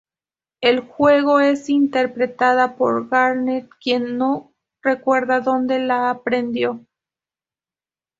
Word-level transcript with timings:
En 0.61 0.67
el 0.71 0.79
juego, 0.81 1.39
es 1.41 1.69
interpretada 1.69 2.75
por 2.75 3.07
Garnet, 3.07 3.69
quien 3.83 4.17
no 4.17 4.51
recuerda 4.81 5.41
dónde 5.41 5.77
la 5.77 6.09
aprendió. 6.09 6.83